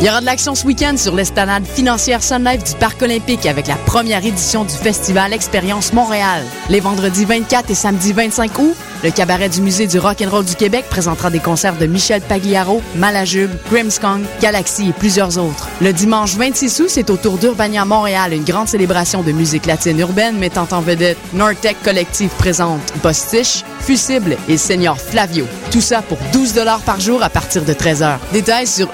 [0.00, 3.46] Il y aura de l'action ce week-end sur l'esplanade financière Sun Life du Parc olympique
[3.46, 6.44] avec la première édition du festival Expérience Montréal.
[6.70, 10.44] Les vendredis 24 et samedi 25 août, le cabaret du Musée du rock and roll
[10.44, 15.68] du Québec présentera des concerts de Michel Pagliaro, Malajube, Grimmskong, Galaxy et plusieurs autres.
[15.80, 19.98] Le dimanche 26 août, c'est au tour d'Urbania Montréal, une grande célébration de musique latine
[19.98, 25.46] urbaine mettant en vedette Nortec Collective présente Bostich, Fusible et Senior Flavio.
[25.72, 26.54] Tout ça pour 12
[26.84, 28.18] par jour à partir de 13h.
[28.32, 28.88] Détails sur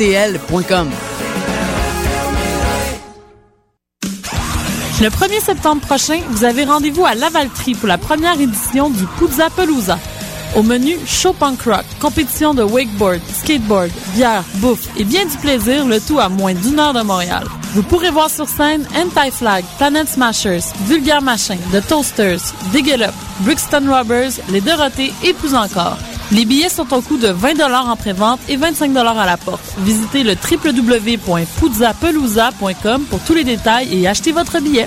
[0.00, 0.38] Le
[5.08, 9.48] 1er septembre prochain, vous avez rendez-vous à Lavaltrie pour la première édition du Puzza.
[10.56, 15.84] Au menu, show punk rock, compétition de wakeboard, skateboard, bière, bouffe et bien du plaisir,
[15.84, 17.44] le tout à moins d'une heure de Montréal.
[17.74, 23.84] Vous pourrez voir sur scène Anti-Flag, Planet Smashers, Vulgar Machin, The Toasters, Dig Up, Brixton
[23.86, 25.98] Robbers, Les Dorothées et plus encore.
[26.32, 27.58] Les billets sont au coût de 20
[27.88, 29.74] en pré-vente et 25 à la porte.
[29.78, 34.86] Visitez le www.puzzapelousa.com pour tous les détails et achetez votre billet.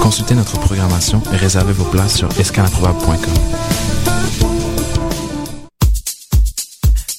[0.00, 3.34] Consultez notre programmation et réservez vos places sur escalimprobable.com.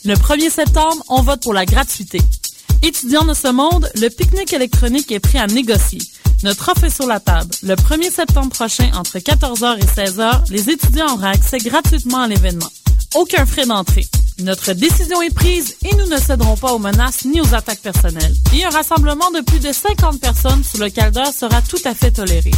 [0.04, 2.20] Le 1er septembre, on vote pour la gratuité.
[2.82, 6.00] Étudiants de ce monde, le pique-nique électronique est prêt à négocier.
[6.44, 7.54] Notre offre est sur la table.
[7.62, 12.72] Le 1er septembre prochain, entre 14h et 16h, les étudiants auront accès gratuitement à l'événement.
[13.14, 14.08] Aucun frais d'entrée.
[14.40, 18.34] Notre décision est prise et nous ne céderons pas aux menaces ni aux attaques personnelles.
[18.56, 22.12] Et un rassemblement de plus de 50 personnes sous le caldeur sera tout à fait
[22.12, 22.52] toléré.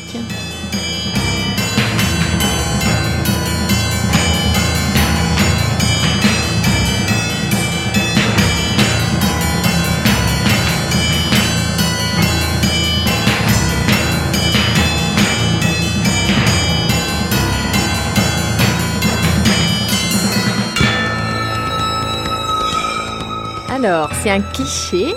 [23.83, 25.13] Alors, c'est un cliché,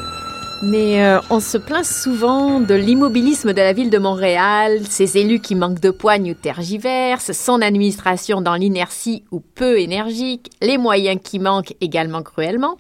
[0.62, 5.41] mais euh, on se plaint souvent de l'immobilisme de la ville de Montréal, ses élus
[5.41, 11.19] qui manquent de poigne ou tergiversent, son administration dans l'inertie ou peu énergique, les moyens
[11.25, 12.76] qui manquent également cruellement,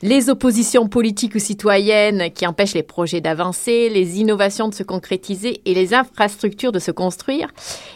[0.00, 5.60] les oppositions politiques ou citoyennes qui empêchent les projets d'avancer, les innovations de se concrétiser
[5.64, 7.48] et les infrastructures de se construire.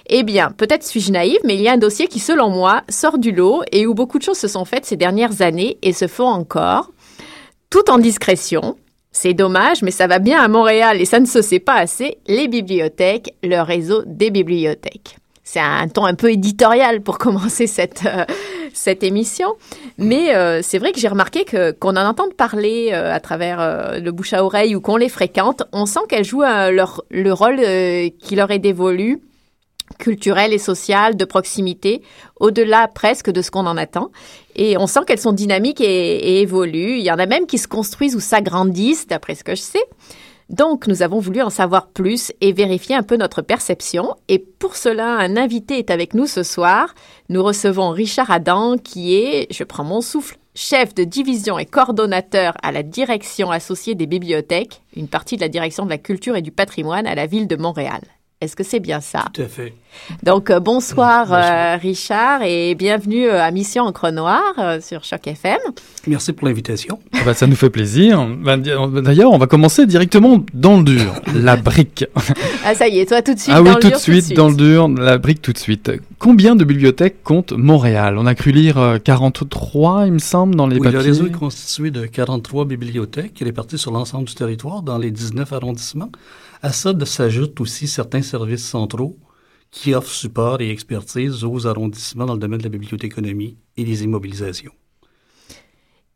[0.09, 3.19] Eh bien, peut-être suis-je naïve, mais il y a un dossier qui, selon moi, sort
[3.19, 6.09] du lot et où beaucoup de choses se sont faites ces dernières années et se
[6.09, 6.91] font encore
[7.71, 8.77] tout en discrétion.
[9.13, 12.19] C'est dommage, mais ça va bien à Montréal et ça ne se sait pas assez.
[12.27, 15.17] Les bibliothèques, le réseau des bibliothèques.
[15.43, 18.25] C'est un ton un peu éditorial pour commencer cette, euh,
[18.73, 19.55] cette émission.
[19.99, 24.01] Mais euh, c'est vrai que j'ai remarqué que qu'on en entend parler euh, à travers
[24.01, 27.57] le bouche à oreille ou qu'on les fréquente, on sent qu'elles jouent leur, le rôle
[28.21, 29.21] qui leur est dévolu
[29.99, 32.03] culturel et social, de proximité,
[32.39, 34.11] au-delà presque de ce qu'on en attend.
[34.57, 36.99] Et on sent qu'elles sont dynamiques et, évoluent.
[36.99, 39.85] Il y en a même qui se construisent ou s'agrandissent, d'après ce que je sais.
[40.49, 44.17] Donc, nous avons voulu en savoir plus et vérifier un peu notre perception.
[44.27, 46.95] Et pour cela, un invité est avec nous ce soir.
[47.29, 52.55] Nous recevons Richard Adam, qui est, je prends mon souffle, chef de division et coordonnateur
[52.65, 56.43] à la direction associée des bibliothèques, une partie de la direction de la culture et
[56.43, 58.01] du patrimoine à la ville de Montréal.
[58.43, 59.27] Est-ce que c'est bien ça?
[59.35, 59.75] Tout à fait.
[60.23, 65.59] Donc, euh, bonsoir, euh, Richard et bienvenue euh, à Mission Encre Noire sur Choc FM.
[66.07, 67.01] Merci pour l'invitation.
[67.13, 68.27] Ah bah, ça nous fait plaisir.
[68.43, 72.07] Bah, d'ailleurs, on va commencer directement dans le dur, la brique.
[72.65, 73.99] ah, ça y est, toi tout de suite ah, dans oui, le tout dur.
[73.99, 75.93] de suite, dans le dur, la brique tout de suite.
[76.19, 78.17] Combien de bibliothèques compte Montréal?
[78.17, 80.99] On a cru lire 43, il me semble, dans les oui, papiers.
[80.99, 85.53] Le réseau est constitué de 43 bibliothèques réparties sur l'ensemble du territoire dans les 19
[85.53, 86.11] arrondissements.
[86.63, 89.19] À ça s'ajoutent aussi certains services centraux
[89.71, 94.05] qui offrent support et expertise aux arrondissements dans le domaine de la bibliothéconomie et des
[94.05, 94.73] immobilisations.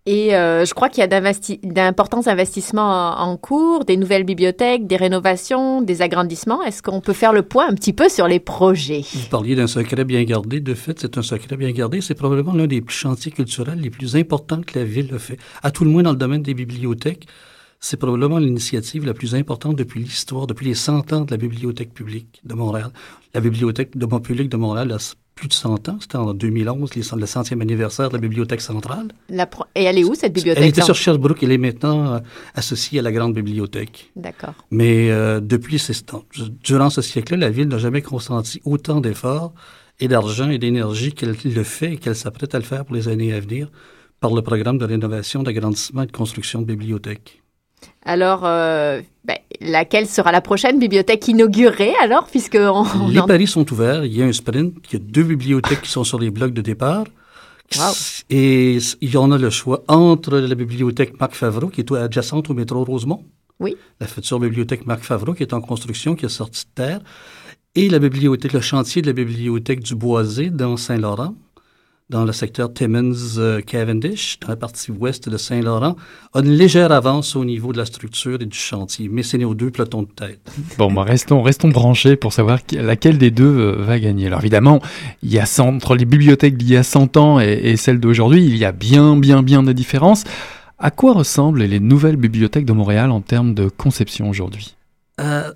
[0.07, 1.33] Et euh, je crois qu'il y a
[1.63, 6.63] d'importants investissements en cours, des nouvelles bibliothèques, des rénovations, des agrandissements.
[6.63, 9.03] Est-ce qu'on peut faire le point un petit peu sur les projets?
[9.15, 10.61] Vous parliez d'un secret bien gardé.
[10.61, 12.03] De fait, c'est un secret bien gardé.
[12.03, 15.39] C'est probablement l'un des chantiers culturels les plus importants que la ville a fait.
[15.63, 17.27] À tout le moins dans le domaine des bibliothèques,
[17.81, 21.93] c'est probablement l'initiative la plus importante depuis l'histoire, depuis les 100 ans de la Bibliothèque
[21.93, 22.91] publique de Montréal.
[23.35, 24.99] La Bibliothèque de public de Montréal a
[25.35, 25.99] plus de 100 ans.
[26.01, 29.09] C'était en 2011, le centième anniversaire de la Bibliothèque centrale.
[29.29, 30.63] La Et elle est où, cette bibliothèque?
[30.63, 31.43] Elle était sur Sherbrooke.
[31.43, 32.19] Elle est maintenant euh,
[32.55, 34.11] associée à la Grande Bibliothèque.
[34.17, 34.55] D'accord.
[34.71, 36.25] Mais euh, depuis ces temps,
[36.63, 39.53] durant ce siècle-là, la Ville n'a jamais consenti autant d'efforts
[40.01, 43.09] et d'argent et d'énergie qu'elle le fait et qu'elle s'apprête à le faire pour les
[43.09, 43.71] années à venir
[44.21, 47.44] par le programme de rénovation, d'agrandissement et de construction de bibliothèques.
[48.05, 53.71] Alors, euh, ben, laquelle sera la prochaine bibliothèque inaugurée alors, puisque on, les paris sont
[53.73, 54.05] ouverts.
[54.05, 54.75] Il y a un sprint.
[54.91, 57.05] Il y a deux bibliothèques qui sont sur les blocs de départ.
[57.77, 57.93] Wow.
[58.31, 62.51] Et il y en a le choix entre la bibliothèque Marc Favreau, qui est adjacente
[62.51, 63.25] au métro Rosemont.
[63.59, 63.77] Oui.
[64.01, 67.01] La future bibliothèque Marc Favreau, qui est en construction, qui est sortie de terre.
[67.75, 71.35] Et la bibliothèque, le chantier de la bibliothèque du Boisé dans Saint-Laurent,
[72.11, 75.97] dans le secteur Timmins-Cavendish, dans la partie ouest de Saint-Laurent,
[76.35, 79.55] a une légère avance au niveau de la structure et du chantier, mais c'est nos
[79.55, 80.41] deux pelotons de tête.
[80.77, 84.27] Bon, bah restons, restons branchés pour savoir laquelle des deux euh, va gagner.
[84.27, 84.81] Alors évidemment,
[85.23, 88.45] il y a entre les bibliothèques d'il y a 100 ans et, et celles d'aujourd'hui,
[88.45, 90.25] il y a bien, bien, bien de différences.
[90.79, 94.77] À quoi ressemblent les nouvelles bibliothèques de Montréal en termes de conception aujourd'hui?
[95.21, 95.53] Euh,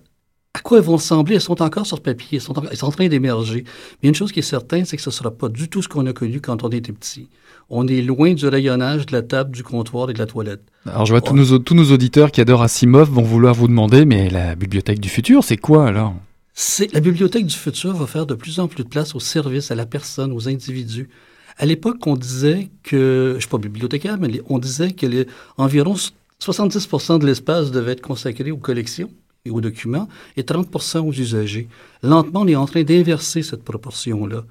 [0.59, 2.87] à quoi elles vont ressembler, elles sont encore sur papier, elles sont, en, elles sont
[2.87, 3.63] en train d'émerger.
[4.03, 5.89] Mais une chose qui est certaine, c'est que ce ne sera pas du tout ce
[5.89, 7.29] qu'on a connu quand on était petit.
[7.71, 10.63] On est loin du rayonnage de la table, du comptoir et de la toilette.
[10.85, 14.05] Alors je vois tous, nos, tous nos auditeurs qui adorent Asimov vont vouloir vous demander,
[14.05, 16.15] mais la bibliothèque du futur, c'est quoi alors?
[16.93, 19.77] La bibliothèque du futur va faire de plus en plus de place au service, à
[19.77, 21.09] la personne, aux individus.
[21.57, 25.29] À l'époque, on disait que, je ne suis pas bibliothécaire, mais on disait que les,
[25.57, 25.95] environ
[26.41, 29.11] 70% de l'espace devait être consacré aux collections
[29.49, 31.69] aux documents et 30% aux usagers.
[32.03, 34.45] Lentement, on est en train d'inverser cette proportion-là.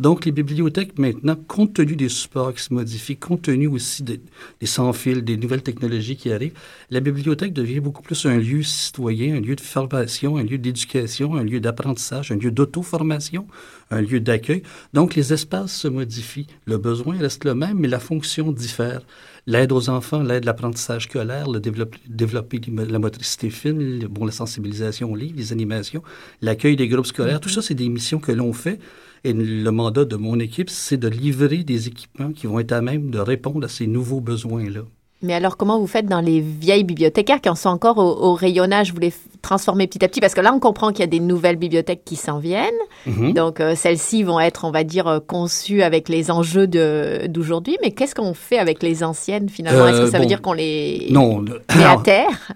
[0.00, 4.18] Donc, les bibliothèques, maintenant, compte tenu des supports qui se modifient, compte tenu aussi des,
[4.58, 6.54] des sans-fils, des nouvelles technologies qui arrivent,
[6.88, 11.34] la bibliothèque devient beaucoup plus un lieu citoyen, un lieu de formation, un lieu d'éducation,
[11.34, 13.46] un lieu d'apprentissage, un lieu d'auto-formation,
[13.90, 14.62] un lieu d'accueil.
[14.94, 16.46] Donc, les espaces se modifient.
[16.64, 19.02] Le besoin reste le même, mais la fonction diffère
[19.46, 24.24] l'aide aux enfants, l'aide à l'apprentissage scolaire, le développer, développer la motricité fine, le, bon,
[24.24, 26.02] la sensibilisation au livre, les animations,
[26.40, 28.78] l'accueil des groupes scolaires, tout ça, c'est des missions que l'on fait.
[29.24, 32.80] Et le mandat de mon équipe, c'est de livrer des équipements qui vont être à
[32.80, 34.82] même de répondre à ces nouveaux besoins-là.
[35.22, 38.32] Mais alors, comment vous faites dans les vieilles bibliothécaires qui en sont encore au, au,
[38.32, 38.94] rayonnage?
[38.94, 39.12] Vous les
[39.42, 40.20] transformez petit à petit?
[40.20, 42.70] Parce que là, on comprend qu'il y a des nouvelles bibliothèques qui s'en viennent.
[43.06, 43.34] Mm -hmm.
[43.34, 47.76] Donc, euh, celles-ci vont être, on va dire, euh, conçues avec les enjeux d'aujourd'hui.
[47.82, 49.84] Mais qu'est-ce qu'on fait avec les anciennes, finalement?
[49.84, 52.52] Euh, Est-ce que ça bon, veut dire qu'on les non, met à terre?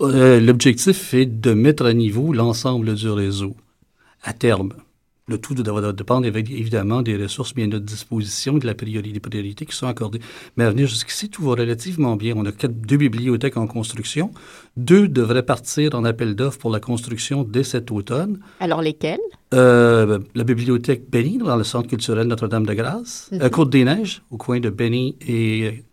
[0.00, 3.54] L'objectif est de mettre à niveau l'ensemble du réseau,
[4.24, 4.72] à terme.
[5.28, 9.20] Le tout doit dépendre évidemment des ressources bien à notre disposition, de la priorité, des
[9.20, 10.20] priorités qui sont accordées.
[10.56, 12.34] Mais à venir jusqu'ici, tout va relativement bien.
[12.36, 14.30] On a quatre, deux bibliothèques en construction.
[14.76, 18.40] Deux devraient partir en appel d'offres pour la construction dès cet automne.
[18.60, 19.20] Alors lesquelles?
[19.54, 23.28] Euh, la bibliothèque Benny, dans le Centre culturel Notre-Dame-de-Grâce.
[23.30, 23.42] Mm -hmm.
[23.42, 25.84] euh, Côte-des-Neiges, au coin de Benny et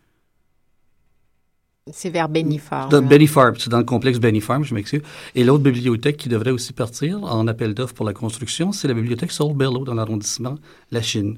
[1.91, 2.89] c'est vers Benny Farm.
[2.89, 5.03] De Benny Farm, c'est dans le complexe Benny Farm, je m'excuse.
[5.35, 8.95] Et l'autre bibliothèque qui devrait aussi partir en appel d'offres pour la construction, c'est la
[8.95, 10.55] bibliothèque Saul Bellow dans l'arrondissement
[10.89, 11.37] La Chine.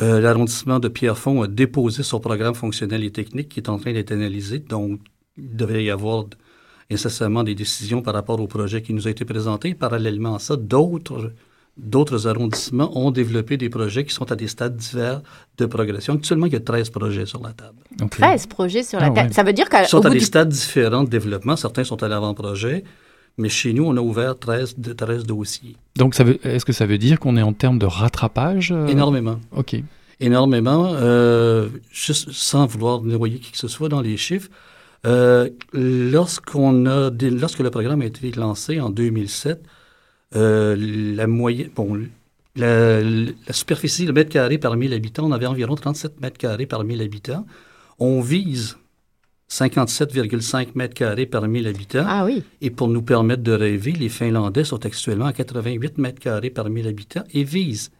[0.00, 3.92] Euh, l'arrondissement de Pierrefonds a déposé son programme fonctionnel et technique qui est en train
[3.92, 5.00] d'être analysé, donc
[5.36, 6.26] il devrait y avoir
[6.88, 9.74] incessamment des décisions par rapport au projet qui nous a été présenté.
[9.74, 11.32] Parallèlement à ça, d'autres
[11.76, 15.20] d'autres arrondissements ont développé des projets qui sont à des stades divers
[15.58, 16.14] de progression.
[16.14, 17.78] Actuellement, il y a 13 projets sur la table.
[18.02, 18.10] Ok.
[18.10, 19.28] 13 projets sur la Ah table.
[19.28, 19.34] ouais.
[19.34, 20.24] Ça veut dire Ils qu'au sont à des du...
[20.24, 21.56] stades différents de développement.
[21.56, 22.84] Certains sont à l'avant-projet.
[23.38, 25.76] Mais chez nous, on a ouvert 13, de 13 dossiers.
[25.96, 28.86] Donc, ça veut- est-ce que ça veut dire qu'on est en termes de rattrapage euh,
[28.86, 29.38] Énormément.
[29.54, 29.76] Ok.
[30.20, 34.48] énormément, euh, juste sans vouloir noyer qui que ce soit dans les chiffres.
[35.06, 39.62] Euh, lorsqu'on a, lorsque le programme a été lancé en 2007, euh,
[40.32, 42.00] la moyenne, bon,
[42.56, 46.66] la, la superficie, le mètre carré par 1000 habitants, on avait environ 37 mètres carrés
[46.66, 47.46] par 1000 habitants.
[47.98, 48.76] On vise
[49.50, 52.04] 57,5 mètres carrés par 1000 habitants.
[52.06, 52.42] Ah oui.
[52.60, 56.68] Et pour nous permettre de rêver, les Finlandais sont actuellement à 88 mètres carrés par
[56.68, 57.90] 1000 habitants et visent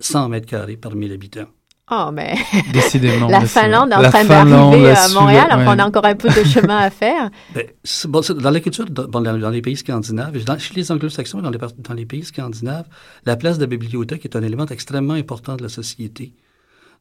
[0.00, 1.48] 100 mètres carrés par 1000 habitants.
[1.90, 2.34] Oh, mais
[2.72, 3.28] Décidément.
[3.28, 5.46] la Finlande est en la train Finlande, d'arriver la à Suède, Montréal.
[5.50, 5.64] Enfin, ouais.
[5.76, 7.30] on a encore un peu de chemin à faire.
[7.54, 10.58] Ben, c'est- bon, c'est- dans la culture, dans, bon, dans- dans les pays scandinaves, dans-
[10.58, 12.86] chez les anglo-saxons et dans les, par- dans les pays scandinaves,
[13.26, 16.32] la place de la bibliothèque est un élément extrêmement important de la société.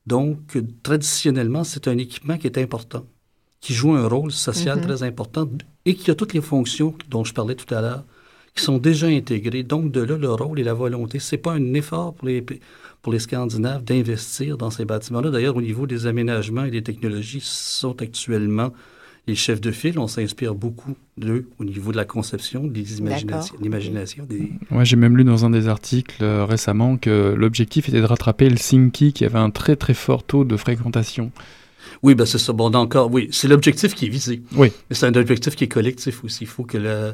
[0.06, 3.06] Donc, euh, traditionnellement, c'est un équipement qui est important,
[3.62, 4.84] qui joue un rôle social Mhm.
[4.84, 5.48] très important
[5.86, 8.04] et qui a toutes les fonctions dont je parlais tout à l'heure,
[8.56, 9.64] qui sont déjà intégrées.
[9.64, 11.20] Donc, de là, le rôle et la volonté.
[11.20, 12.44] C'est pas un effort pour les,
[13.02, 15.32] pour les Scandinaves d'investir dans ces bâtiments-là.
[15.32, 18.72] D'ailleurs, au niveau des aménagements et des technologies, sont actuellement
[19.26, 19.98] les chefs de file.
[20.00, 23.64] On s'inspire beaucoup d'eux au niveau de la conception, des imaginations, D'accord.
[23.64, 24.52] l'imagination des...
[24.70, 28.46] Ouais, j'ai même lu dans un des articles euh, récemment que l'objectif était de rattraper
[28.48, 31.32] Helsinki qui avait un très très fort taux de fréquentation.
[32.02, 32.52] Oui, ben c'est ça.
[32.54, 34.42] Bon, encore, oui, c'est l'objectif qui est visé.
[34.56, 34.72] Oui.
[34.90, 36.44] Mais c'est un objectif qui est collectif aussi.
[36.44, 37.14] Il faut que la...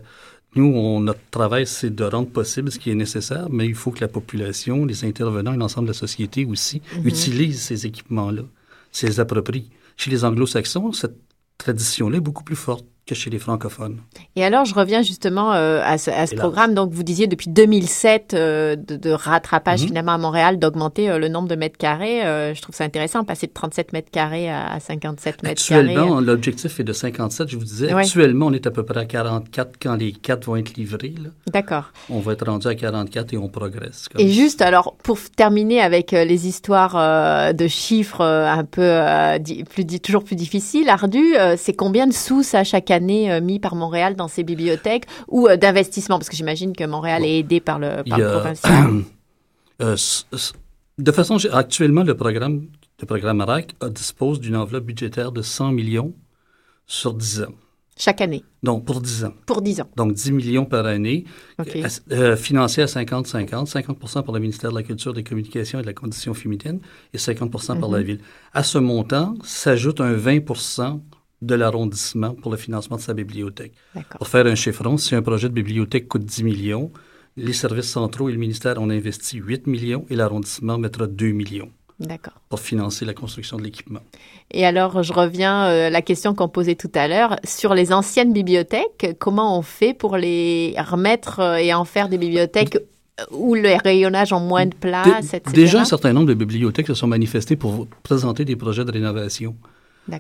[0.56, 3.91] Nous, on, notre travail, c'est de rendre possible ce qui est nécessaire, mais il faut
[3.91, 7.08] que la population, les intervenants et l'ensemble de la société aussi Mhm.
[7.08, 8.44] utilisent ces équipements-là,
[8.91, 9.70] se les approprient.
[9.96, 11.18] Chez les anglo-saxons, cette
[11.58, 13.98] tradition-là est beaucoup plus forte que chez les francophones.
[14.36, 16.39] Et alors, je reviens justement euh, à ce, à ce Hélas.
[16.44, 16.74] programme.
[16.75, 19.88] Donc, vous disiez depuis 2007 euh, de, de rattrapage Mhm.
[19.88, 22.22] finalement à Montréal, d'augmenter euh, le nombre de mètres carrés.
[22.54, 25.82] Je trouve ça intéressant, passer de 37 mètres carrés à, à 57 mètres carrés.
[25.89, 27.94] Actuellement, l'objectif est de 57, je vous disais.
[27.94, 28.01] Ouais.
[28.04, 31.16] Actuellement, on est à peu près à 44 quand les 4 vont être livrés.
[31.51, 31.92] D'accord.
[32.10, 34.08] On va être rendu à 44 et on progresse.
[34.10, 39.00] comme Et juste, alors, pour terminer avec les histoires de chiffres un peu
[39.70, 43.75] plus, toujours plus difficiles, ardues, c'est combien de sous ça chaque année euh, mis par
[43.75, 47.79] Montréal dans ses bibliothèques ou euh, d'investissement Parce que j'imagine que Montréal est aidé par
[47.79, 48.89] le, par le provincial.
[49.82, 49.96] Euh,
[50.98, 52.68] de façon, actuellement, le programme,
[53.00, 56.13] le programme RAC dispose d'une enveloppe budgétaire de 100 millions
[56.86, 57.53] sur 10 ans.
[58.01, 59.34] Chaque année, Donc, pour 10 ans.
[59.46, 59.89] pour 10 ans.
[59.98, 61.25] Donc, 10 millions par année,
[61.60, 61.75] OK.
[61.75, 65.82] euh, euh, financé à 50-50, 50% par le ministère de la Culture, des Communications et
[65.82, 66.79] de la Condition féminine
[67.13, 68.22] et 50% par la Ville.
[68.53, 70.39] À ce montant s'ajoute un 20
[71.41, 73.74] de l'arrondissement pour le financement de sa bibliothèque.
[74.17, 76.91] Pour faire un chiffron, si un projet de bibliothèque coûte 10 millions,
[77.38, 81.69] les services centraux et le ministère ont investi 8 millions et l'arrondissement mettra 2 millions
[82.00, 82.34] D'accord.
[82.50, 84.01] pour financer la construction de l'équipement.
[84.51, 87.38] Et alors, je reviens euh, à la question qu'on posait tout à l'heure.
[87.43, 92.17] Sur les anciennes bibliothèques, comment on fait pour les remettre euh, et en faire des
[92.17, 95.53] bibliothèques euh, où le rayonnage ont moins de place, etc.
[95.53, 99.55] Déjà, un certain nombre de bibliothèques se sont manifestées pour présenter des projets de rénovation.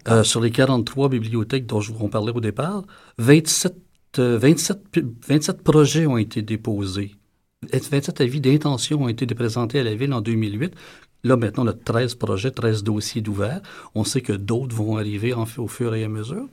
[0.09, 2.83] Euh, sur les 43 bibliothèques dont je vous parlais au départ,
[3.17, 3.75] 27,
[4.19, 7.15] euh, 27, pu- 27 projets ont été déposés.
[7.73, 10.73] 27 avis d'intention ont été présentés à la Ville en 2008.
[11.23, 13.61] Là, maintenant, on a 13 projets, 13 dossiers d'ouverts.
[13.95, 16.47] On sait que d'autres vont arriver au fur et à mesure.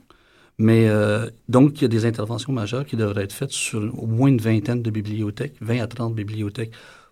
[0.57, 4.07] Mais euh, donc, il y a des interventions majeures qui devraient être faites sur au
[4.07, 6.71] moins une vingtaine de bibliothèques, 20 à 30 bibliothèques.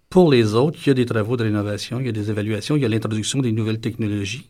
[0.10, 2.76] Pour les autres, il y a des travaux de rénovation, il y a des évaluations,
[2.76, 4.50] il y a l'introduction des nouvelles technologies,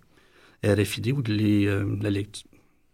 [0.64, 2.10] RFID ou de les, euh, la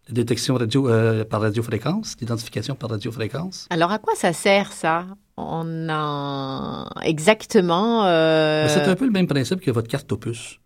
[0.10, 3.68] détection radio, euh, par radiofréquence, l'identification par radiofréquence?
[3.70, 5.06] Alors, à quoi ça sert, ça?
[5.38, 8.06] On a exactement...
[8.06, 10.60] euh, C'est un peu le même principe que votre carte opus.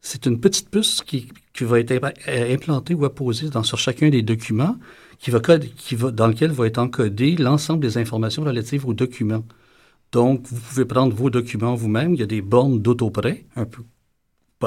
[0.00, 1.92] C'est une petite puce qui, qui va être
[2.26, 4.76] implantée ou apposée dans, sur chacun des documents,
[5.20, 8.94] qui va, code- qui va, dans lequel va être encodé l'ensemble des informations relatives aux
[8.94, 9.44] documents.
[10.10, 12.14] Donc, vous pouvez prendre vos documents vous-même.
[12.14, 13.82] Il y a des bornes d'autoprêt, un peu.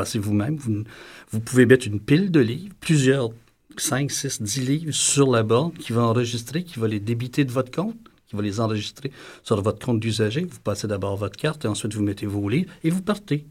[0.04, 0.58] Vous-même.
[0.58, 0.84] Vous,
[1.32, 3.30] vous pouvez mettre une pile de livres, plusieurs,
[3.78, 7.52] 5, 6, 10 livres sur la borne qui va enregistrer, qui va les débiter de
[7.52, 7.98] votre compte,
[8.28, 9.12] qui va les enregistrer
[9.44, 10.42] sur votre compte d'usager.
[10.42, 13.46] Vous passez d'abord votre carte et ensuite vous mettez vos livres et vous partez.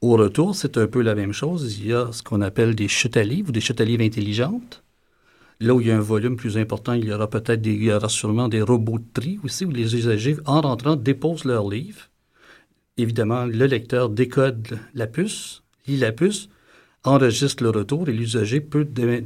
[0.00, 1.78] Au retour, c'est un peu la même chose.
[1.78, 4.04] Il y a ce qu'on appelle des chutes à livres ou des chutes à livres
[4.04, 4.82] intelligentes.
[5.60, 7.84] Là où il y a un volume plus important, il y aura peut-être des, il
[7.84, 11.70] y aura sûrement des robots de tri aussi où les usagers, en rentrant, déposent leurs
[11.70, 12.10] livres.
[12.96, 16.48] Évidemment, le lecteur décode la puce, lit la puce,
[17.04, 19.24] enregistre le retour et l'usager peut dès,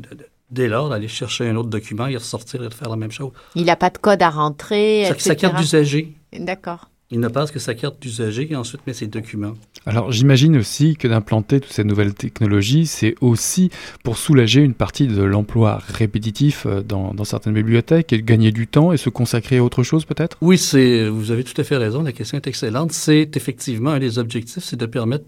[0.51, 3.33] dès lors aller chercher un autre document et ressortir et faire la même chose.
[3.55, 5.29] Il n'a pas de code à rentrer, Sa, etc.
[5.29, 6.91] sa carte d'usager, D'accord.
[7.11, 9.55] Il ne passe que sa carte d'usager et ensuite met ses documents.
[9.87, 13.71] Alors j'imagine aussi que d'implanter toutes ces nouvelles technologies, c'est aussi
[14.05, 18.53] pour soulager une partie de l'emploi répétitif euh, dans, dans, certaines bibliothèques et de gagner
[18.53, 20.37] du temps et se consacrer à autre chose peut-être?
[20.43, 22.93] Oui, c'est, vous avez tout à fait raison, la question est excellente.
[22.93, 25.25] C'est effectivement un des objectifs, c'est de permettre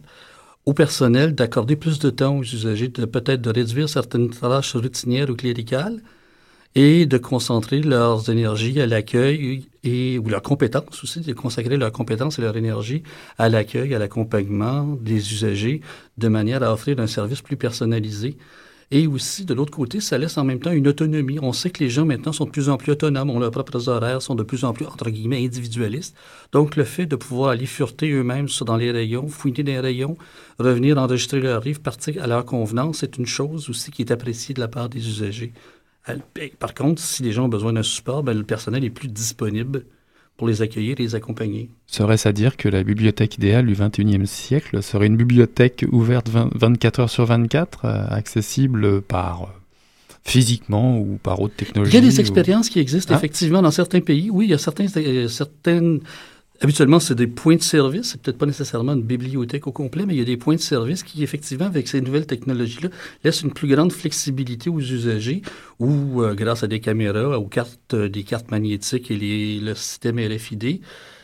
[0.66, 5.30] au personnel d'accorder plus de temps aux usagers, de peut-être de réduire certaines tâches routinières
[5.30, 6.00] ou cléricales
[6.74, 11.90] et de concentrer leurs énergies à l'accueil et ou leurs compétences aussi, de consacrer leurs
[11.90, 13.02] compétences et leur énergie
[13.38, 15.80] à l'accueil, à l'accompagnement des usagers,
[16.18, 18.36] de manière à offrir un service plus personnalisé.
[18.92, 21.38] Et aussi, de l'autre côté, ça laisse en même temps une autonomie.
[21.40, 23.88] On sait que les gens maintenant sont de plus en plus autonomes, ont leurs propres
[23.88, 26.16] horaires, sont de plus en plus, entre guillemets, individualistes.
[26.50, 30.16] Donc, le fait de pouvoir aller fureter eux-mêmes dans les rayons, fouiner des rayons,
[30.58, 34.54] revenir enregistrer leurs livres, partir à leur convenance, c'est une chose aussi qui est appréciée
[34.54, 35.52] de la part des usagers.
[36.58, 39.84] Par contre, si les gens ont besoin d'un support, ben, le personnel est plus disponible
[40.40, 41.68] pour les accueillir et les accompagner.
[41.86, 47.00] Serait-ce à dire que la bibliothèque idéale du XXIe siècle serait une bibliothèque ouverte 24
[47.00, 49.46] heures sur 24, euh, accessible par euh,
[50.24, 53.18] physiquement ou par autre technologie Il y a des expériences qui existent ah.
[53.18, 54.30] effectivement dans certains pays.
[54.30, 56.00] Oui, il y a certains, euh, certaines
[56.62, 58.10] Habituellement, c'est des points de service.
[58.10, 60.60] C'est peut-être pas nécessairement une bibliothèque au complet, mais il y a des points de
[60.60, 62.90] service qui, effectivement, avec ces nouvelles technologies-là,
[63.24, 65.40] laissent une plus grande flexibilité aux usagers
[65.78, 69.74] ou, euh, grâce à des caméras, aux cartes, euh, des cartes magnétiques et les, le
[69.74, 70.82] système RFID,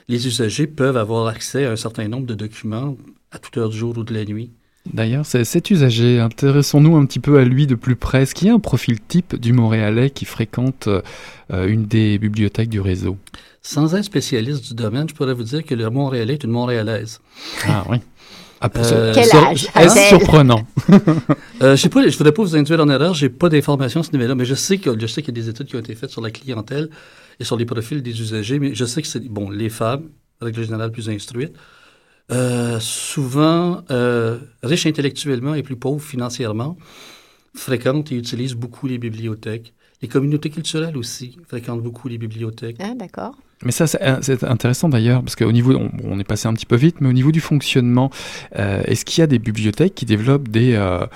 [0.09, 2.97] les usagers peuvent avoir accès à un certain nombre de documents
[3.31, 4.53] à toute heure du jour ou de la nuit.
[4.95, 8.23] D'ailleurs, cet usager, intéressons-nous un petit peu à lui de plus près.
[8.23, 11.03] Est-ce qu'il y a un profil type du Montréalais qui fréquente euh,
[11.67, 13.17] une des bibliothèques du réseau?
[13.67, 17.21] Sans être spécialiste du domaine, je pourrais vous dire que le Montréalais est une Montréalaise.
[17.67, 17.99] Ah oui.
[18.61, 20.65] Ah, euh, Quel âge Est-ce surprenant
[21.63, 24.37] euh, Je ne voudrais pas vous induire en erreur, j'ai pas d'informations à ce niveau-là,
[24.37, 26.91] mais je sais qu'il y a des études qui ont été faites sur la clientèle
[27.41, 30.63] et sur les profils des usagers, mais je sais que c'est, bon, les femmes, règle
[30.63, 31.57] générale plus instruites,
[32.31, 36.77] euh, souvent euh, riches intellectuellement et plus pauvres financièrement,
[37.53, 39.75] fréquentent et utilisent beaucoup les bibliothèques.
[40.03, 42.77] Les communautés culturelles aussi fréquentent beaucoup les bibliothèques.
[42.79, 43.35] Ah, d'accord.
[43.65, 46.97] Mais ça, c'est intéressant d'ailleurs, parce qu'au niveau, on, est passé un petit peu vite,
[47.01, 48.11] mais au niveau du fonctionnement,
[48.59, 51.07] euh, est-ce qu'il y a des bibliothèques qui développent des, euh,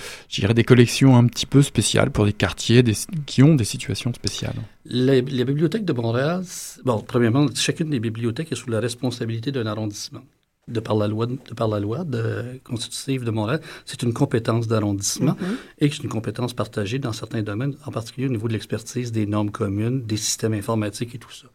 [0.54, 2.82] des collections un petit peu spéciales pour des quartiers
[3.26, 4.56] qui ont des situations spéciales?
[4.86, 6.42] Les, les, bibliothèques de Montréal,
[6.84, 10.22] bon, premièrement, chacune des bibliothèques est sous la responsabilité d'un arrondissement
[10.70, 14.68] de par la loi de, par la loi de, constitutive de Montréal, c'est une compétence
[14.68, 15.56] d'arrondissement mm-hmm.
[15.80, 19.26] et c'est une compétence partagée dans certains domaines, en particulier au niveau de l'expertise des
[19.26, 21.48] normes communes, des systèmes informatiques et tout ça.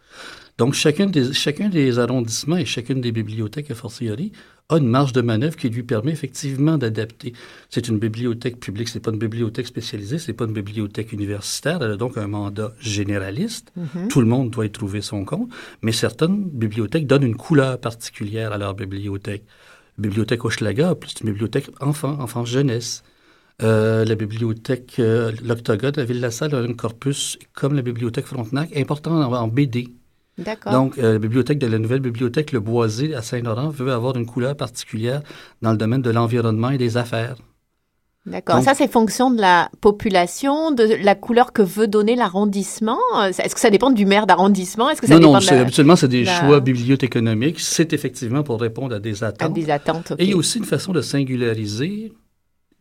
[0.57, 4.31] Donc, chacun des, chacun des arrondissements et chacune des bibliothèques, a fortiori,
[4.69, 7.33] a une marge de manœuvre qui lui permet effectivement d'adapter.
[7.69, 11.91] C'est une bibliothèque publique, c'est pas une bibliothèque spécialisée, c'est pas une bibliothèque universitaire, elle
[11.91, 13.71] a donc un mandat généraliste.
[13.77, 14.07] Mm-hmm.
[14.07, 15.49] Tout le monde doit y trouver son compte,
[15.83, 19.43] mais certaines bibliothèques donnent une couleur particulière à leur bibliothèque.
[19.97, 23.03] La bibliothèque Hochelaga, c'est une bibliothèque enfant, enfant-jeunesse.
[23.61, 29.21] Euh, la bibliothèque, euh, l'Octogone à Ville-la-Salle a un corpus, comme la bibliothèque Frontenac, important
[29.31, 29.93] en BD.
[30.71, 34.25] Donc, euh, la bibliothèque de la nouvelle bibliothèque Le Boisé à Saint-Laurent veut avoir une
[34.25, 35.21] couleur particulière
[35.61, 37.37] dans le domaine de l'environnement et des affaires.
[38.25, 38.61] D'accord.
[38.63, 42.97] Ça, c'est fonction de la population, de la couleur que veut donner l'arrondissement?
[43.23, 44.89] Est-ce que ça dépend du maire d'arrondissement?
[44.89, 47.59] Est-ce que ça non, non, habituellement, c'est des choix bibliothéconomiques.
[47.59, 49.51] C'est effectivement pour répondre à des attentes.
[49.51, 50.13] À des attentes.
[50.17, 52.13] Et il y a aussi une façon de singulariser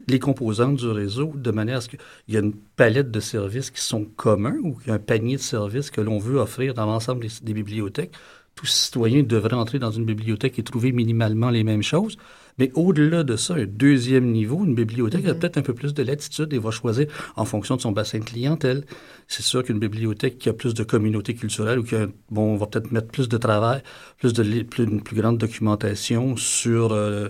[0.09, 3.71] les composantes du réseau de manière à ce qu'il y ait une palette de services
[3.71, 6.75] qui sont communs ou qu'il y a un panier de services que l'on veut offrir
[6.75, 8.13] dans l'ensemble des, bibliothèques.
[8.55, 12.17] Tout citoyen devrait entrer dans une bibliothèque et trouver minimalement les mêmes choses.
[12.57, 15.39] Mais au-delà de ça, un deuxième niveau, une bibliothèque a mm-hmm.
[15.41, 18.25] peut-être un peu plus de latitude et va choisir en fonction de son bassin de
[18.25, 18.85] clientèle.
[19.27, 22.67] C'est sûr qu'une bibliothèque qui a plus de communauté culturelle ou qui a, bon, va
[22.67, 23.83] peut-être mettre plus de travail,
[24.19, 27.29] plus de plus, une plus grande documentation sur euh,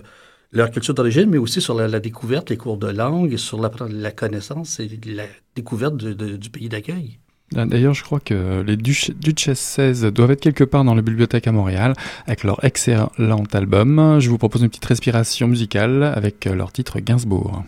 [0.55, 4.79] leur culture d'origine, mais aussi sur la, découverte, les cours de langue, sur la, connaissance
[4.79, 7.19] et la découverte du pays d'accueil.
[7.51, 11.51] D'ailleurs, je crois que les Duchesses 16 doivent être quelque part dans la bibliothèque à
[11.51, 11.93] Montréal
[12.25, 14.17] avec leur excellent album.
[14.19, 17.63] Je vous propose une petite respiration musicale avec leur titre Gainsbourg.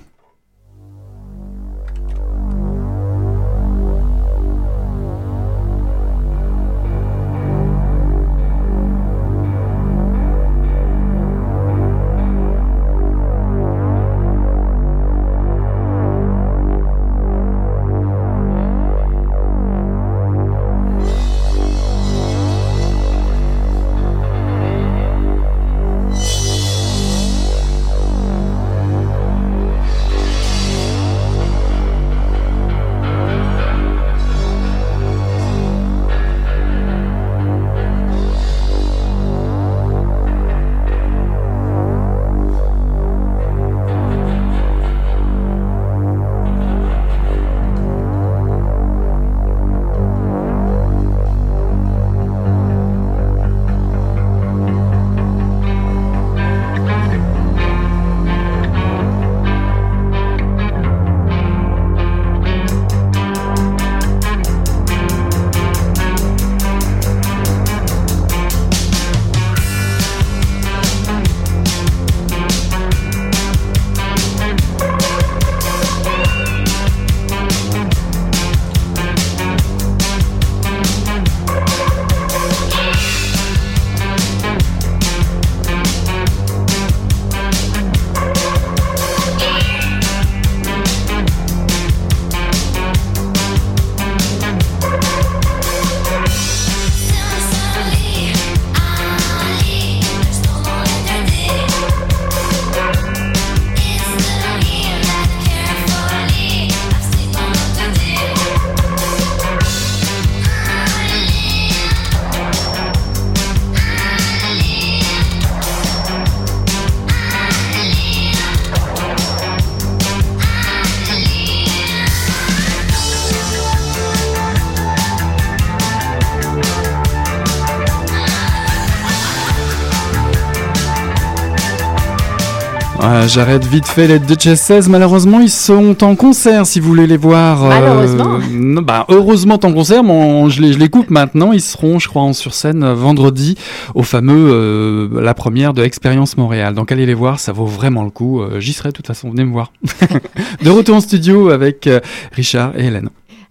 [133.37, 134.89] J'arrête vite fait les Duchesses.
[134.89, 137.63] Malheureusement, ils sont en concert si vous voulez les voir.
[137.63, 138.39] Euh, Malheureusement.
[138.81, 141.53] bah, heureusement en concert, mais je, les, je les coupe maintenant.
[141.53, 143.55] Ils seront, je crois, en sur scène euh, vendredi
[143.93, 146.73] au fameux euh, la première de Expérience Montréal.
[146.73, 148.41] Donc allez les voir, ça vaut vraiment le coup.
[148.57, 149.71] J'y serai de toute façon, venez me voir.
[150.63, 151.87] de retour en studio avec
[152.31, 153.09] Richard et Hélène.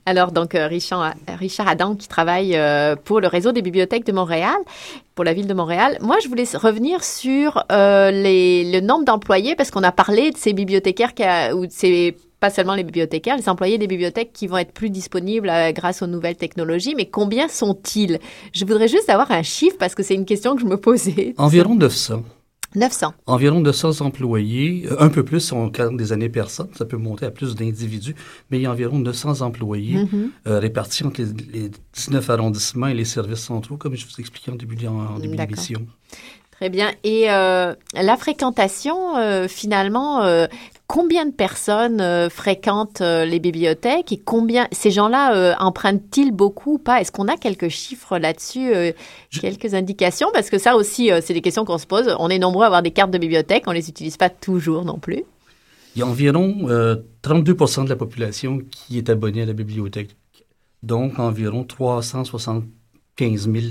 [0.08, 4.12] Alors, donc, euh, Richard, Richard Adam, qui travaille euh, pour le réseau des bibliothèques de
[4.12, 4.54] Montréal,
[5.16, 5.98] pour la ville de Montréal.
[6.00, 10.36] Moi, je voulais revenir sur euh, les, le nombre d'employés, parce qu'on a parlé de
[10.36, 11.12] ces bibliothécaires,
[11.56, 14.90] ou de ces pas seulement les bibliothécaires, les employés des bibliothèques qui vont être plus
[14.90, 18.18] disponibles grâce aux nouvelles technologies, mais combien sont-ils?
[18.52, 21.34] Je voudrais juste avoir un chiffre parce que c'est une question que je me posais.
[21.38, 22.22] Environ 900.
[22.76, 23.14] 900.
[23.26, 26.96] Environ 900 employés, euh, un peu plus si on compte des années personnes, ça peut
[26.96, 28.14] monter à plus d'individus,
[28.50, 30.28] mais il y a environ 900 employés mm-hmm.
[30.46, 34.56] euh, répartis entre les, 19 arrondissements et les services centraux, comme je vous expliquais en
[34.56, 35.86] début, en début d'émission.
[36.56, 36.90] Très bien.
[37.04, 40.46] Et euh, la fréquentation, euh, finalement, euh,
[40.86, 47.00] combien de personnes fréquentent les bibliothèques et combien ces gens-là empruntent-ils beaucoup ou pas?
[47.00, 48.72] Est-ce qu'on a quelques chiffres là-dessus,
[49.40, 50.28] quelques indications?
[50.32, 52.14] Parce que ça aussi, c'est des questions qu'on se pose.
[52.20, 54.98] On est nombreux à avoir des cartes de bibliothèque, on les utilise pas toujours non
[54.98, 55.24] plus.
[55.96, 56.68] Il y a environ
[57.24, 60.16] 32% de la population qui est abonnée à la bibliothèque,
[60.84, 63.64] donc environ 375 000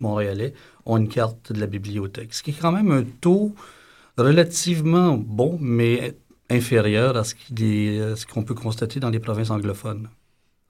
[0.00, 0.54] Montréalais
[0.88, 3.54] ont une carte de la bibliothèque, ce qui est quand même un taux
[4.16, 6.16] relativement bon, mais
[6.50, 10.08] inférieur à ce qu'on peut constater dans les provinces anglophones.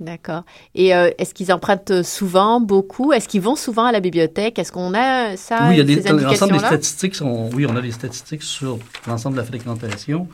[0.00, 0.44] D'accord.
[0.74, 3.12] Et euh, est-ce qu'ils empruntent souvent, beaucoup?
[3.12, 4.58] Est-ce qu'ils vont souvent à la bibliothèque?
[4.58, 5.68] Est-ce qu'on a ça?
[5.68, 8.78] Oui, il y a des, l'ensemble des statistiques sont, oui, on a des statistiques sur
[9.08, 10.28] l'ensemble de la fréquentation.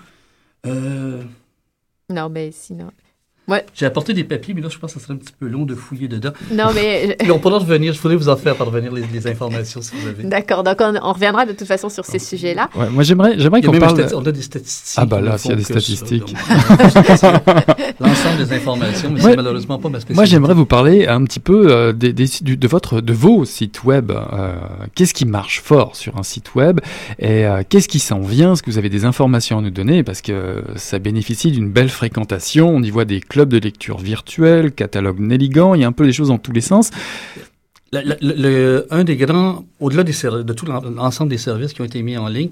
[0.66, 1.22] Euh,
[2.10, 2.90] non, mais sinon.
[3.74, 5.64] J'ai apporté des papiers, mais là, je pense que ça serait un petit peu long
[5.64, 6.32] de fouiller dedans.
[6.50, 7.16] Non, mais.
[7.30, 7.92] on pourra revenir.
[7.92, 10.24] Je voulrais vous en faire parvenir les, informations si vous avez.
[10.24, 10.62] D'accord.
[10.64, 12.68] Donc, on, reviendra de toute façon sur ces sujets-là.
[12.74, 14.06] Ouais, moi, j'aimerais, j'aimerais qu'on parle.
[14.14, 14.98] On a des statistiques.
[14.98, 16.34] Ah, bah là, s'il y a des statistiques.
[18.00, 20.14] L'ensemble des informations, mais c'est malheureusement pas ma spécialité.
[20.14, 24.10] Moi, j'aimerais vous parler un petit peu euh, des, de, votre, de vos sites web.
[24.10, 24.54] Euh,
[24.94, 26.80] qu'est-ce qui marche fort sur un site web
[27.18, 30.02] et euh, qu'est-ce qui s'en vient Est-ce que vous avez des informations à nous donner?
[30.02, 32.68] Parce que ça bénéficie d'une belle fréquentation.
[32.68, 36.04] On y voit des clubs de lecture virtuelle, catalogue Nelligan, il y a un peu
[36.04, 36.92] les choses dans tous les sens.
[37.92, 42.50] Un des grands, au-delà de tout l'ensemble des services qui ont été mis en ligne,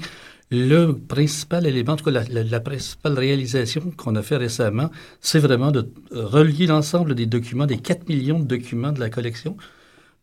[0.51, 4.91] le principal élément, en tout cas la, principale réalisation qu'on a fait récemment,
[5.21, 9.57] c'est vraiment de relier l'ensemble des documents, des 4 millions de documents de la collection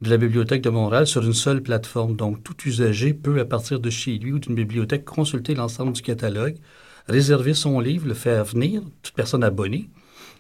[0.02, 2.18] de la Bibliothèque de Montréal sur une seule plateforme.
[2.18, 6.02] Donc, tout usager peut, à partir de chez lui ou d'une bibliothèque, consulter l'ensemble du
[6.02, 6.56] catalogue,
[7.08, 9.90] réserver son livre, le faire venir, toute personne abonnée,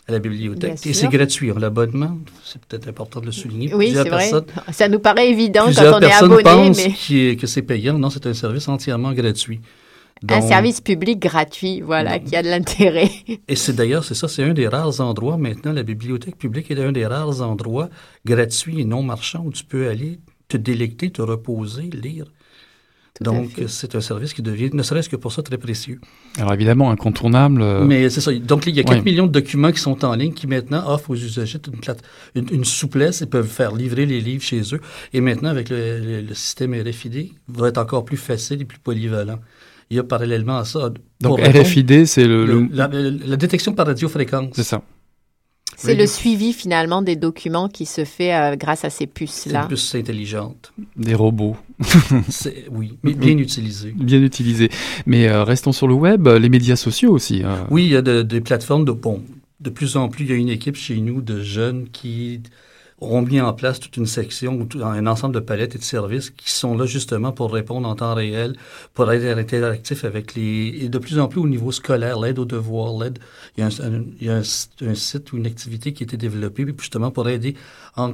[0.09, 0.85] à la bibliothèque.
[0.85, 1.51] Et c'est gratuit.
[1.57, 3.73] L'abonnement, c'est peut-être important de le souligner.
[3.73, 4.31] Oui, c'est vrai.
[4.71, 6.43] Ça nous paraît évident quand on est abonné.
[6.43, 7.35] Pensent mais...
[7.35, 7.97] que c'est payant.
[7.97, 9.61] Non, c'est un service entièrement gratuit.
[10.27, 13.09] un service public gratuit, voilà, qui a de l'intérêt.
[13.47, 16.79] Et c'est d'ailleurs, c'est ça, c'est un des rares endroits maintenant, la bibliothèque publique est
[16.79, 17.89] un des rares endroits
[18.25, 22.25] gratuits et non marchands où tu peux aller te délecter, te reposer, lire
[23.21, 25.99] donc, c'est un service qui devient, ne serait-ce que pour ça, très précieux.
[26.37, 27.61] Alors, évidemment, incontournable.
[27.61, 28.31] Euh, Mais c'est ça.
[28.33, 31.09] Donc, il y a 4 millions de documents qui sont en ligne qui maintenant offrent
[31.09, 31.59] aux usagers
[32.35, 33.21] une, une, souplesse.
[33.21, 34.79] Ils peuvent faire livrer les livres chez eux.
[35.13, 39.39] Et maintenant, avec le, système RFID, va être encore plus facile et plus polyvalent.
[39.89, 40.91] Il y a parallèlement à ça.
[41.19, 44.51] Donc, RFID, c'est le, la, la, détection par radiofréquence.
[44.53, 44.81] C'est ça.
[45.77, 49.63] C'est le suivi finalement des documents qui se fait euh, grâce à ces puces-là.
[49.63, 50.73] Des puces intelligentes.
[50.97, 51.55] Des robots.
[52.71, 53.93] oui, mais bien utilisés.
[53.95, 54.69] Bien utilisés.
[55.05, 57.43] Mais euh, restons sur le web, les médias sociaux aussi.
[57.43, 57.65] Hein.
[57.71, 58.91] Oui, il y a des plateformes de...
[58.91, 59.21] Bon,
[59.59, 62.41] de plus en plus, il y a une équipe chez nous de jeunes qui
[63.01, 66.51] ont mis en place toute une section, un ensemble de palettes et de services qui
[66.51, 68.55] sont là justement pour répondre en temps réel,
[68.93, 70.77] pour être interactif avec les...
[70.81, 73.19] Et de plus en plus au niveau scolaire, l'aide aux devoirs, l'aide...
[73.57, 73.63] Il
[74.21, 74.43] y a, un,
[74.93, 77.55] site ou une activité qui a été développée justement pour aider
[77.95, 78.13] en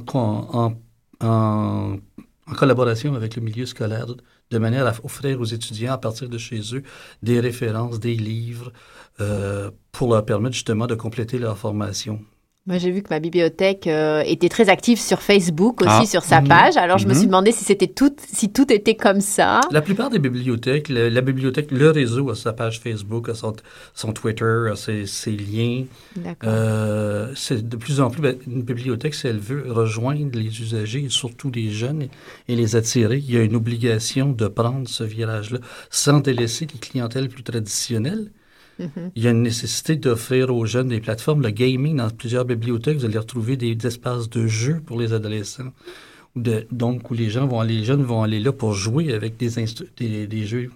[2.54, 4.06] collaboration avec le milieu scolaire
[4.50, 6.82] de manière à offrir aux étudiants à partir de chez eux
[7.22, 8.72] des références, des livres,
[9.20, 12.20] euh, pour leur permettre justement de compléter leur formation.
[12.66, 16.04] Moi, j'ai vu que ma bibliothèque euh, était très active sur Facebook aussi, ah.
[16.04, 16.48] sur sa mhm.
[16.48, 16.76] page.
[16.76, 17.28] Alors, je me suis mhm.
[17.28, 19.60] demandé si c'était tout, si tout était comme ça.
[19.70, 23.54] La plupart des bibliothèques, la, bibliothèque, le réseau a sa page Facebook, a son,
[23.94, 25.84] son Twitter, a ses, ses liens.
[26.16, 26.50] D'accord.
[26.52, 31.04] Euh, c'est de plus en plus, ben, une bibliothèque, si elle veut rejoindre les usagers,
[31.04, 32.08] et surtout les jeunes,
[32.48, 36.80] et, les attirer, il y a une obligation de prendre ce virage-là, sans délaisser les
[36.80, 38.32] clientèles plus traditionnelles.
[38.78, 41.42] Il y a une nécessité d'offrir aux jeunes des plateformes.
[41.42, 45.72] Le gaming, dans plusieurs bibliothèques, vous allez retrouver des, espaces de jeu pour les adolescents.
[46.34, 49.48] Donc, où les gens vont les jeunes vont aller là pour jouer avec des,
[50.26, 50.70] des, jeux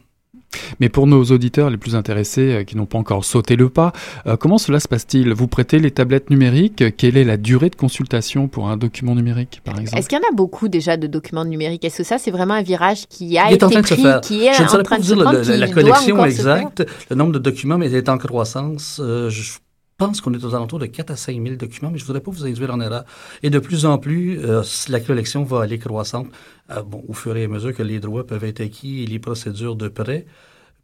[0.80, 3.92] Mais pour nos auditeurs les plus intéressés euh, qui n'ont pas encore sauté le pas,
[4.26, 5.32] euh, comment cela se passe-t-il?
[5.32, 6.96] Vous prêtez les tablettes numériques?
[6.96, 9.98] Quelle est la durée de consultation pour un document numérique, par exemple?
[9.98, 11.84] Est-ce qu'il y en a beaucoup déjà de documents numériques?
[11.84, 13.86] Est-ce que ça, c'est vraiment un virage qui a Il est été en train de
[13.86, 14.20] se pris, faire.
[14.20, 16.20] qui est Je ne en saurais train pas de vous dire qui la collection se
[16.20, 16.26] faire?
[16.26, 19.00] exacte, le nombre de documents, mais il est en croissance.
[19.02, 19.52] Euh, je
[20.00, 22.22] pense qu'on est aux alentours de 4 à 5 000 documents, mais je ne voudrais
[22.22, 23.04] pas vous induire en erreur.
[23.42, 26.28] Et de plus en plus, euh, la collection va aller croissante
[26.70, 29.76] euh, au fur et à mesure que les droits peuvent être acquis et les procédures
[29.76, 30.24] de prêt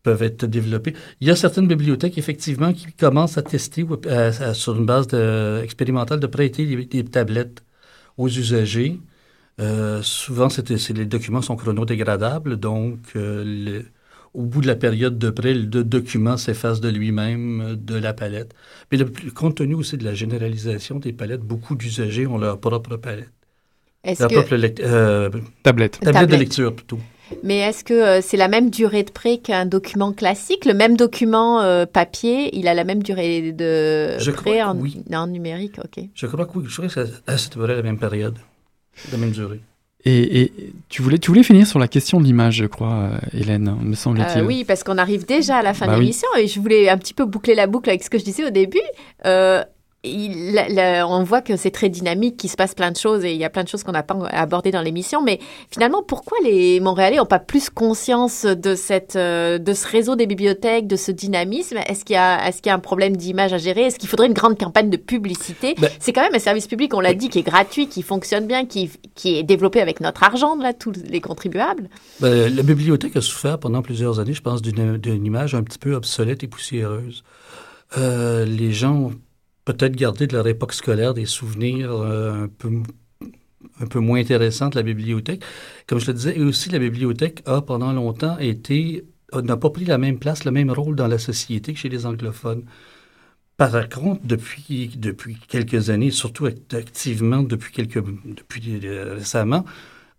[0.03, 0.93] peuvent être développées.
[1.23, 3.85] Il y a certaines bibliothèques, effectivement, qui commencent à tester
[4.53, 5.09] sur une base
[5.65, 7.65] expérimentale de prêter des, tablettes
[8.19, 9.01] aux usagers.
[9.61, 10.49] Euh, souvent,
[10.95, 13.87] les documents sont chronodégradables, donc le-
[14.37, 18.13] au bout de la période de prêt, le document s'efface de lui-même euh, de la
[18.13, 18.55] palette.
[18.93, 22.97] Mais le, compte tenu aussi de la généralisation des palettes, beaucoup d'usagers ont leur propre
[22.97, 23.33] palette.
[24.05, 25.31] Leur que- propre euh,
[25.63, 25.99] Tablette.
[26.01, 27.01] tablette de lecture, plutôt.
[27.43, 30.65] Mais est-ce que euh, c'est la même durée de prêt qu'un document classique?
[30.65, 34.79] Le même document euh, papier, il a la même durée de Je prêt crois en,
[34.79, 35.03] oui.
[35.13, 35.79] en numérique?
[35.83, 36.05] Ok.
[36.15, 38.39] Je crois que oui, je crois que ça- c'est à peu près la même période,
[39.11, 39.61] la même durée.
[40.09, 40.53] Et, et
[40.89, 43.97] tu, voulais, tu voulais finir sur la question de l'image, je crois, euh, Hélène, me
[43.97, 44.43] semble-t-il.
[44.43, 46.05] Euh, oui, parce qu'on arrive déjà à la fin Bah de oui.
[46.05, 48.45] l'émission et je voulais un petit peu boucler la boucle avec ce que je disais
[48.47, 48.79] au début.
[49.25, 49.65] Euh,
[50.07, 53.39] il- on voit que c'est très dynamique, qu'il se passe plein de choses et il
[53.39, 55.23] y a plein de choses qu'on n'a pas abordées dans l'émission.
[55.23, 55.39] Mais
[55.71, 60.27] finalement, pourquoi les Montréalais n'ont pas plus conscience de, cette, euh, de ce réseau des
[60.27, 61.79] bibliothèques, de ce dynamisme?
[61.87, 63.83] Est-ce qu'il y, a- est-ce qu'il y a un problème d'image à gérer?
[63.83, 65.75] Est-ce qu'il faudrait une grande campagne de publicité?
[65.79, 68.47] Ben- C'est quand même un service public, on l'a dit, qui est gratuit, qui fonctionne
[68.47, 71.89] bien, qui, qui est développé avec notre argent, là, tous les contribuables.
[72.21, 75.95] Ben, la bibliothèque a souffert pendant plusieurs années, je pense, d'une image un petit peu
[75.95, 77.25] obsolète et poussiéreuse.
[77.99, 79.13] Euh, les gens ont
[79.67, 82.71] peut-être gardé de leur époque scolaire des souvenirs euh, un, peu,
[83.81, 85.43] un peu moins intéressants de la bibliothèque.
[85.87, 89.85] Comme je le disais, et aussi la bibliothèque a pendant longtemps été n'a pas pris
[89.85, 92.65] la même place, le même rôle dans la société que chez les anglophones.
[93.57, 99.65] Par contre, depuis, depuis quelques années, surtout act- activement depuis, quelques, depuis euh, récemment,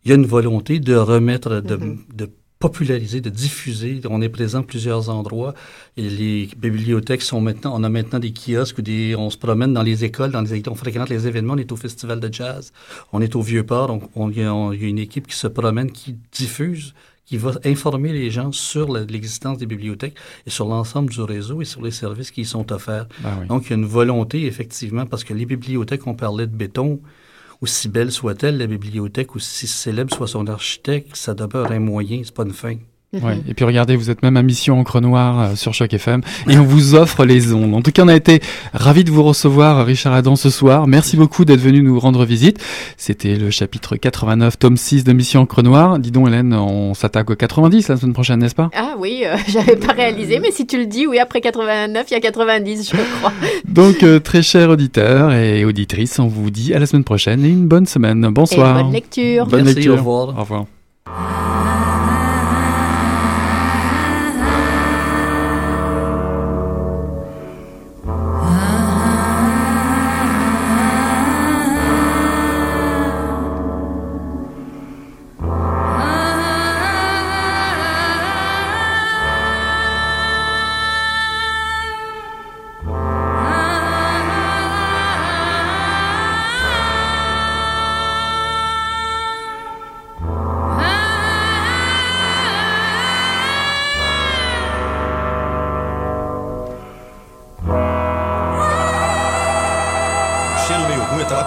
[0.03, 1.99] il y a une volonté de remettre, de, Mhm.
[2.13, 2.29] de
[2.59, 4.01] populariser, de diffuser.
[4.09, 5.53] On est présent à plusieurs endroits.
[5.95, 9.83] Et les bibliothèques sont maintenant, on a maintenant des kiosques des, on se promène dans
[9.83, 11.53] les écoles, dans les, on fréquente les événements.
[11.53, 12.71] On est au festival de jazz,
[13.13, 13.91] on est au Vieux-Port.
[13.91, 16.93] On, on- il y a une équipe qui se promène, qui diffuse,
[17.25, 20.15] qui va informer les gens sur l'existence des bibliothèques
[20.45, 23.07] et sur l'ensemble du réseau et sur les services qui y sont offerts.
[23.23, 23.47] Ah oui.
[23.47, 27.01] Donc, il y a une volonté, effectivement, parce que les bibliothèques, on parlait de béton,
[27.61, 32.33] aussi belle soit-elle, la bibliothèque, aussi célèbre soit son architecte, ça demeure un moyen, c'est
[32.33, 32.77] pas une fin.
[33.23, 33.39] Ouais.
[33.47, 36.57] Et puis regardez, vous êtes même à Mission Encre Noire euh, sur Choc FM et
[36.57, 37.73] on vous offre les ondes.
[37.73, 38.41] En tout cas, on a été
[38.73, 40.87] ravis de vous recevoir, Richard Adam, ce soir.
[40.87, 42.63] Merci beaucoup d'être venu nous rendre visite.
[42.97, 45.99] C'était le chapitre 89, tome 6 de Mission Encre Noire.
[45.99, 48.69] Dis donc, Hélène, on s'attaque au 90 la semaine prochaine, n'est-ce pas?
[48.75, 52.13] Ah oui, euh, j'avais pas réalisé, mais si tu le dis, oui, après 89, il
[52.13, 53.33] y a 90, je crois.
[53.67, 57.49] Donc, euh, très chers auditeurs et auditrices, on vous dit à la semaine prochaine et
[57.49, 58.27] une bonne semaine.
[58.31, 58.79] Bonsoir.
[58.79, 59.45] Et bonne lecture.
[59.47, 59.93] Bonne Merci, lecture.
[59.93, 60.29] au revoir.
[60.29, 61.76] Au revoir.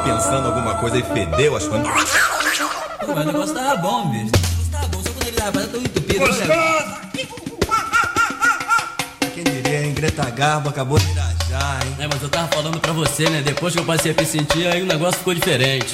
[0.00, 1.78] Tava pensando alguma coisa e fedeu, acho que.
[3.06, 4.24] Pô, mas o negócio tava bom, bicho.
[4.24, 6.26] O negócio tava bom, só quando ele tava tão entupido.
[6.26, 6.96] né?
[9.34, 9.94] Quem diria, hein?
[9.94, 11.96] Greta Garbo acabou de irajar, hein?
[11.98, 13.42] É, mas eu tava falando pra você, né?
[13.42, 15.92] Depois que eu passei a me sentir, aí o negócio ficou diferente.